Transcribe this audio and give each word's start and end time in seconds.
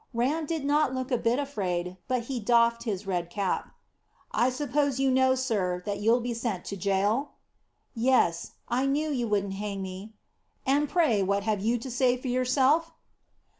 Ram 0.15 0.47
did 0.47 0.65
not 0.65 0.95
look 0.95 1.11
a 1.11 1.17
bit 1.19 1.37
afraid, 1.37 1.95
but 2.07 2.23
he 2.23 2.39
doffed 2.39 2.85
his 2.85 3.05
red 3.05 3.29
cap. 3.29 3.71
"I 4.31 4.49
suppose 4.49 4.99
you 4.99 5.11
know, 5.11 5.35
sir, 5.35 5.83
that 5.85 5.99
you'll 5.99 6.21
be 6.21 6.33
sent 6.33 6.65
to 6.65 6.75
gaol?" 6.75 7.33
"Yes. 7.93 8.53
I 8.67 8.87
knew 8.87 9.11
you 9.11 9.27
wouldn't 9.27 9.53
hang 9.53 9.83
me." 9.83 10.13
"And 10.65 10.89
pray 10.89 11.21
what 11.21 11.43
have 11.43 11.61
you 11.61 11.77
to 11.77 11.91
say 11.91 12.17
for 12.17 12.29
yourself?" 12.29 12.91